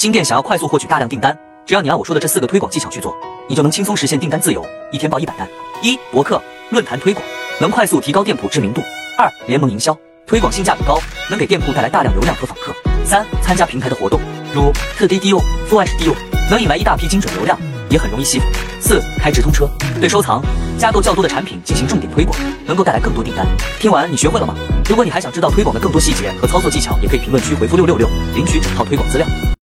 [0.00, 3.14] 新店想要快速获取大量订单，只要你按我说的这四个推广技巧去做，
[3.46, 5.46] 你就能轻松实现订单自由，一天爆一百单。
[5.82, 7.22] 一、博客论坛推广，
[7.60, 8.80] 能快速提高店铺知名度。
[9.18, 9.94] 二、联盟营销
[10.26, 12.74] 推广，性价比高，能给店铺带来大量流量和访客。
[13.04, 14.18] 三、参加平台的活动，
[14.54, 16.14] 如特低 DO、负二十 DO，
[16.50, 17.60] 能引来一大批精准流量，
[17.90, 18.48] 也很容易吸粉。
[18.80, 19.68] 四、开直通车，
[20.00, 20.42] 对收藏、
[20.78, 23.46] 加购较多的产品进行重点推广，能够带来更多订单。
[23.78, 24.54] 听完你学会了吗？
[24.88, 29.26] 如果你还想知道推广的更多细节和操作技巧，也可以评论区回复六六六领取整套推广资料。